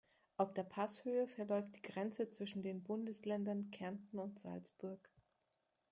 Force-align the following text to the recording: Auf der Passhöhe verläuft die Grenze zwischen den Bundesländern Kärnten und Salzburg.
Auf 0.37 0.51
der 0.55 0.63
Passhöhe 0.63 1.27
verläuft 1.27 1.75
die 1.75 1.81
Grenze 1.83 2.27
zwischen 2.31 2.63
den 2.63 2.81
Bundesländern 2.81 3.69
Kärnten 3.69 4.17
und 4.17 4.39
Salzburg. 4.39 5.11